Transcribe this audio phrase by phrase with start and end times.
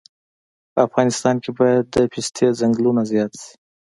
[0.73, 3.51] په افغانستان کې باید د پستې ځنګلونه زیات شي